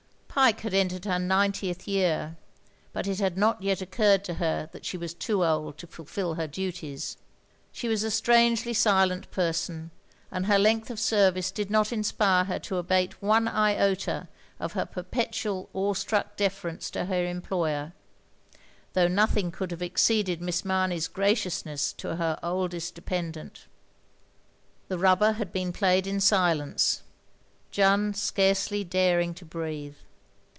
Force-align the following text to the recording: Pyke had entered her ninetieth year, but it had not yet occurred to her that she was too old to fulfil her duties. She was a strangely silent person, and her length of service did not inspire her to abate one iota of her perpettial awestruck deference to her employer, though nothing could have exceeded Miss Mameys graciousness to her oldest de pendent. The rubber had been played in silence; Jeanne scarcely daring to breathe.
Pyke 0.33 0.61
had 0.61 0.73
entered 0.73 1.03
her 1.03 1.19
ninetieth 1.19 1.89
year, 1.89 2.37
but 2.93 3.05
it 3.05 3.19
had 3.19 3.37
not 3.37 3.61
yet 3.61 3.81
occurred 3.81 4.23
to 4.23 4.35
her 4.35 4.69
that 4.71 4.85
she 4.85 4.95
was 4.97 5.13
too 5.13 5.43
old 5.43 5.77
to 5.77 5.85
fulfil 5.87 6.35
her 6.35 6.47
duties. 6.47 7.17
She 7.73 7.89
was 7.89 8.01
a 8.01 8.09
strangely 8.09 8.73
silent 8.73 9.29
person, 9.29 9.91
and 10.31 10.45
her 10.45 10.57
length 10.57 10.89
of 10.89 11.01
service 11.01 11.51
did 11.51 11.69
not 11.69 11.91
inspire 11.91 12.45
her 12.45 12.59
to 12.59 12.77
abate 12.77 13.21
one 13.21 13.45
iota 13.49 14.29
of 14.57 14.71
her 14.71 14.85
perpettial 14.85 15.67
awestruck 15.75 16.37
deference 16.37 16.89
to 16.91 17.05
her 17.05 17.25
employer, 17.25 17.91
though 18.93 19.09
nothing 19.09 19.51
could 19.51 19.69
have 19.71 19.81
exceeded 19.81 20.41
Miss 20.41 20.61
Mameys 20.63 21.09
graciousness 21.09 21.91
to 21.97 22.15
her 22.15 22.39
oldest 22.41 22.95
de 22.95 23.01
pendent. 23.01 23.65
The 24.87 24.97
rubber 24.97 25.33
had 25.33 25.51
been 25.51 25.73
played 25.73 26.07
in 26.07 26.21
silence; 26.21 27.03
Jeanne 27.69 28.13
scarcely 28.13 28.85
daring 28.85 29.33
to 29.33 29.43
breathe. 29.43 29.97